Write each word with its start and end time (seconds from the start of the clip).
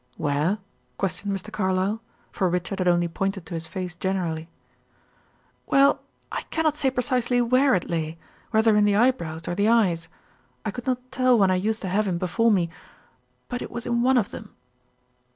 "Where?" 0.17 0.57
questioned 0.97 1.31
Mr. 1.31 1.53
Carlyle, 1.53 2.01
for 2.31 2.49
Richard 2.49 2.79
had 2.79 2.87
only 2.87 3.07
pointed 3.07 3.45
to 3.45 3.53
his 3.53 3.67
face 3.67 3.93
generally. 3.93 4.49
"Well 5.67 6.01
I 6.31 6.41
cannot 6.49 6.75
say 6.75 6.89
precisely 6.89 7.39
where 7.39 7.75
it 7.75 7.87
lay, 7.87 8.17
whether 8.49 8.75
in 8.75 8.85
the 8.85 8.95
eyebrows 8.95 9.47
or 9.47 9.53
the 9.53 9.67
eyes; 9.67 10.07
I 10.65 10.71
could 10.71 10.87
not 10.87 11.11
tell 11.11 11.37
when 11.37 11.51
I 11.51 11.55
used 11.55 11.83
to 11.83 11.87
have 11.89 12.07
him 12.07 12.17
before 12.17 12.49
me; 12.51 12.71
but 13.47 13.61
it 13.61 13.69
was 13.69 13.85
in 13.85 14.01
one 14.01 14.17
of 14.17 14.31
them. 14.31 14.55